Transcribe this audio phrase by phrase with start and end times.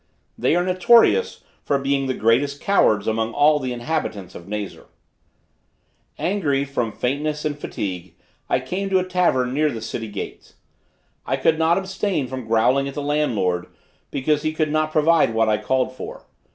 [0.35, 4.85] They are notorious for being the greatest cowards among all the inhabitants of Nazar.
[6.17, 8.15] Angry, from faintness and fatigue,
[8.49, 10.55] I came to a tavern near the city gates.
[11.23, 13.67] I could not abstain from growling at the landlord
[14.09, 16.25] because he could not provide what I called for.